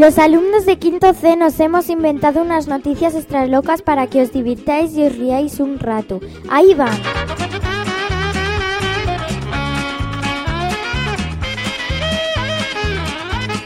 Los 0.00 0.18
alumnos 0.18 0.64
de 0.64 0.78
quinto 0.78 1.12
C 1.12 1.36
nos 1.36 1.60
hemos 1.60 1.90
inventado 1.90 2.40
unas 2.40 2.68
noticias 2.68 3.14
extra 3.14 3.46
locas 3.46 3.82
para 3.82 4.06
que 4.06 4.22
os 4.22 4.32
divirtáis 4.32 4.96
y 4.96 5.04
os 5.04 5.14
riáis 5.14 5.60
un 5.60 5.78
rato. 5.78 6.20
Ahí 6.48 6.72
van. 6.72 6.98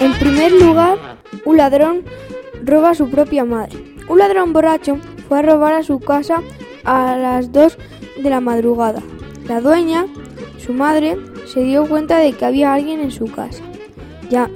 En 0.00 0.12
primer 0.14 0.50
lugar, 0.50 0.98
un 1.44 1.56
ladrón 1.56 2.02
roba 2.64 2.90
a 2.90 2.94
su 2.94 3.10
propia 3.10 3.44
madre. 3.44 3.78
Un 4.08 4.18
ladrón 4.18 4.52
borracho 4.52 4.98
fue 5.28 5.38
a 5.38 5.42
robar 5.42 5.74
a 5.74 5.82
su 5.82 6.00
casa 6.00 6.42
a 6.84 7.16
las 7.16 7.52
2 7.52 7.78
de 8.22 8.30
la 8.30 8.40
madrugada. 8.40 9.02
La 9.48 9.60
dueña, 9.60 10.06
su 10.58 10.72
madre, 10.72 11.16
se 11.46 11.62
dio 11.62 11.86
cuenta 11.88 12.18
de 12.18 12.32
que 12.32 12.44
había 12.44 12.72
alguien 12.72 13.00
en 13.00 13.10
su 13.10 13.26
casa 13.26 13.62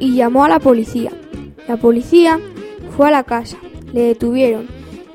y 0.00 0.14
llamó 0.14 0.45
a 0.45 0.48
la 0.48 0.59
policía. 0.59 1.10
La 1.69 1.77
policía 1.77 2.41
fue 2.97 3.08
a 3.08 3.12
la 3.12 3.22
casa, 3.22 3.58
le 3.92 4.02
detuvieron 4.02 4.66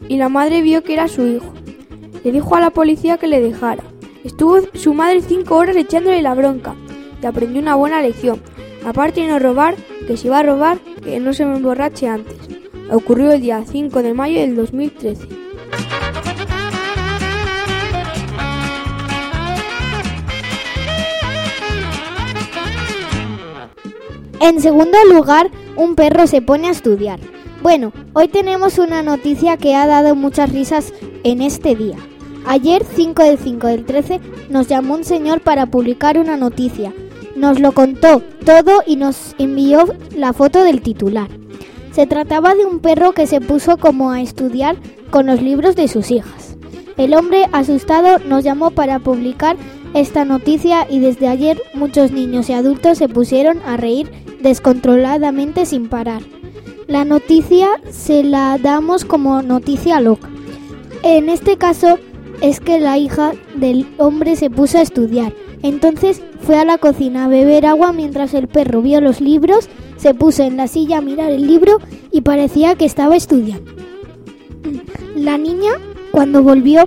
y 0.08 0.18
la 0.18 0.30
madre 0.30 0.62
vio 0.62 0.84
que 0.84 0.94
era 0.94 1.08
su 1.08 1.26
hijo. 1.28 1.54
Le 2.24 2.32
dijo 2.32 2.56
a 2.56 2.60
la 2.60 2.70
policía 2.70 3.18
que 3.18 3.28
le 3.28 3.42
dejara. 3.42 3.84
Estuvo 4.24 4.62
su 4.74 4.94
madre 4.94 5.22
cinco 5.22 5.58
horas 5.58 5.76
echándole 5.76 6.22
la 6.22 6.34
bronca 6.34 6.76
y 7.22 7.26
aprendió 7.26 7.62
una 7.62 7.76
buena 7.76 8.02
lección. 8.02 8.42
Aparte 8.86 9.22
de 9.22 9.28
no 9.28 9.40
robar, 9.40 9.76
que 10.08 10.18
si 10.18 10.30
va 10.30 10.40
a 10.40 10.44
robar, 10.44 10.78
que 11.04 11.20
no 11.20 11.34
se 11.34 11.46
me 11.46 11.58
emborrache 11.58 12.08
antes. 12.08 12.38
Ocurrió 12.92 13.32
el 13.32 13.42
día 13.42 13.64
5 13.66 14.04
de 14.04 14.14
mayo 14.14 14.40
del 14.40 14.56
2013. 14.56 15.28
En 24.42 24.60
segundo 24.60 24.98
lugar, 25.10 25.50
un 25.78 25.96
perro 25.96 26.28
se 26.28 26.42
pone 26.42 26.68
a 26.68 26.72
estudiar. 26.72 27.20
Bueno, 27.62 27.94
hoy 28.12 28.28
tenemos 28.28 28.78
una 28.78 29.02
noticia 29.02 29.56
que 29.56 29.74
ha 29.74 29.88
dado 29.88 30.16
muchas 30.16 30.52
risas 30.52 30.94
en 31.24 31.42
este 31.42 31.76
día. 31.76 31.96
Ayer, 32.46 32.84
5 32.84 33.24
del 33.24 33.38
5 33.38 33.68
del 33.68 33.86
13, 33.86 34.20
nos 34.50 34.68
llamó 34.68 34.96
un 34.96 35.06
señor 35.06 35.40
para 35.40 35.68
publicar 35.68 36.18
una 36.18 36.36
noticia. 36.36 36.94
Nos 37.36 37.60
lo 37.60 37.72
contó 37.72 38.22
todo 38.46 38.84
y 38.86 38.96
nos 38.96 39.36
envió 39.38 39.86
la 40.16 40.34
foto 40.34 40.64
del 40.64 40.82
titular. 40.82 41.30
Se 41.92 42.08
trataba 42.08 42.56
de 42.56 42.66
un 42.66 42.80
perro 42.80 43.14
que 43.14 43.28
se 43.28 43.42
puso 43.42 43.78
como 43.78 44.12
a 44.12 44.22
estudiar 44.22 44.76
con 45.10 45.26
los 45.26 45.42
libros 45.42 45.76
de 45.76 45.88
sus 45.88 46.12
hijas. 46.12 46.58
El 46.98 47.14
hombre, 47.14 47.48
asustado, 47.52 48.20
nos 48.20 48.44
llamó 48.44 48.72
para 48.72 49.00
publicar 49.00 49.58
esta 49.94 50.26
noticia 50.26 50.88
y 50.90 51.00
desde 51.00 51.28
ayer 51.28 51.62
muchos 51.74 52.12
niños 52.12 52.50
y 52.50 52.54
adultos 52.54 52.98
se 52.98 53.10
pusieron 53.10 53.60
a 53.66 53.78
reír 53.78 54.12
descontroladamente 54.42 55.66
sin 55.66 55.88
parar. 55.88 56.22
La 56.88 57.06
noticia 57.06 57.70
se 57.90 58.24
la 58.24 58.58
damos 58.62 59.06
como 59.06 59.42
noticia 59.42 60.02
loca. 60.02 60.30
En 61.02 61.30
este 61.30 61.58
caso 61.58 62.00
es 62.42 62.60
que 62.60 62.80
la 62.80 62.98
hija 62.98 63.34
del 63.56 63.88
hombre 63.98 64.36
se 64.36 64.50
puso 64.50 64.78
a 64.78 64.82
estudiar. 64.82 65.34
Entonces 65.64 66.22
fue 66.42 66.58
a 66.58 66.66
la 66.66 66.78
cocina 66.78 67.26
a 67.26 67.28
beber 67.30 67.66
agua 67.66 67.94
mientras 67.94 68.34
el 68.34 68.50
perro 68.50 68.82
vio 68.82 69.00
los 69.00 69.22
libros, 69.22 69.70
se 69.96 70.14
puso 70.14 70.44
en 70.44 70.58
la 70.58 70.68
silla 70.68 70.98
a 70.98 71.02
mirar 71.02 71.32
el 71.32 71.48
libro 71.48 71.80
y 72.12 72.22
parecía 72.22 72.76
que 72.76 72.84
estaba 72.84 73.16
estudiando. 73.16 73.72
La 75.16 75.38
niña, 75.38 75.72
cuando 76.12 76.44
volvió, 76.44 76.86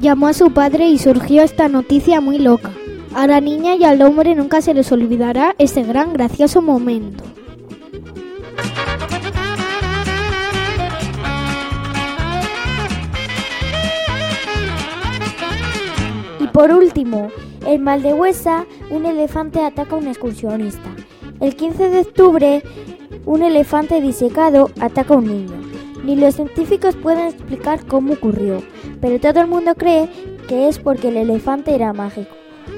llamó 0.00 0.26
a 0.28 0.32
su 0.32 0.50
padre 0.52 0.88
y 0.88 0.98
surgió 0.98 1.42
esta 1.42 1.68
noticia 1.68 2.22
muy 2.22 2.38
loca. 2.38 2.72
A 3.14 3.26
la 3.26 3.42
niña 3.42 3.76
y 3.76 3.84
al 3.84 4.00
hombre 4.00 4.34
nunca 4.34 4.62
se 4.62 4.72
les 4.72 4.90
olvidará 4.90 5.54
ese 5.58 5.82
gran 5.82 6.14
gracioso 6.14 6.62
momento. 6.62 7.22
Y 16.40 16.46
por 16.48 16.72
último, 16.72 17.30
en 17.66 17.84
Valdehuesa, 17.84 18.66
un 18.90 19.06
elefante 19.06 19.60
ataca 19.60 19.94
a 19.94 19.98
un 19.98 20.06
excursionista. 20.08 20.94
El 21.40 21.56
15 21.56 21.90
de 21.90 22.00
octubre, 22.00 22.62
un 23.26 23.42
elefante 23.42 24.00
disecado 24.00 24.70
ataca 24.80 25.14
a 25.14 25.18
un 25.18 25.26
niño. 25.26 25.60
Ni 26.04 26.16
los 26.16 26.34
científicos 26.34 26.96
pueden 26.96 27.26
explicar 27.28 27.84
cómo 27.86 28.12
ocurrió, 28.12 28.62
pero 29.00 29.18
todo 29.18 29.40
el 29.40 29.46
mundo 29.46 29.74
cree 29.74 30.08
que 30.48 30.68
es 30.68 30.78
porque 30.78 31.08
el 31.08 31.16
elefante 31.16 31.74
era 31.74 31.92
mágico. 31.92 32.34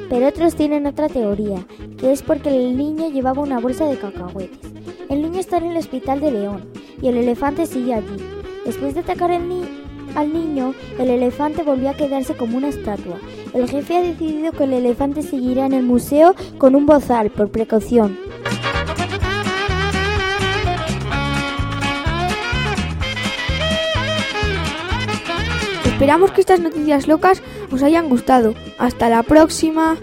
Pero 0.09 0.29
otros 0.29 0.55
tienen 0.55 0.87
otra 0.87 1.09
teoría, 1.09 1.67
que 1.99 2.13
es 2.13 2.23
porque 2.23 2.49
el 2.51 2.77
niño 2.77 3.09
llevaba 3.11 3.43
una 3.43 3.59
bolsa 3.59 3.87
de 3.87 3.97
cacahuetes. 3.99 4.59
El 5.09 5.23
niño 5.23 5.41
está 5.41 5.59
en 5.59 5.65
el 5.67 5.77
hospital 5.77 6.21
de 6.21 6.31
León 6.33 6.65
y 7.03 7.09
el 7.09 7.17
elefante 7.17 7.67
sigue 7.67 7.95
allí. 7.95 8.17
Después 8.65 8.95
de 8.95 9.01
atacar 9.01 9.31
al, 9.33 9.49
ni- 9.49 9.65
al 10.17 10.33
niño, 10.33 10.75
el 10.99 11.11
elefante 11.11 11.63
volvió 11.63 11.91
a 11.91 11.95
quedarse 11.95 12.35
como 12.35 12.57
una 12.57 12.69
estatua. 12.69 13.19
El 13.55 13.69
jefe 13.69 13.97
ha 13.97 14.03
decidido 14.03 14.53
que 14.53 14.65
el 14.65 14.73
elefante 14.73 15.23
seguirá 15.23 15.67
en 15.67 15.73
el 15.73 15.85
museo 15.85 16.35
con 16.59 16.75
un 16.75 16.87
bozal, 16.87 17.31
por 17.31 17.51
precaución. 17.51 18.19
Esperamos 25.85 26.31
que 26.33 26.41
estas 26.41 26.61
noticias 26.61 27.09
locas 27.09 27.43
os 27.73 27.83
hayan 27.83 28.09
gustado. 28.09 28.55
Hasta 28.79 29.09
la 29.09 29.23
próxima. 29.23 29.97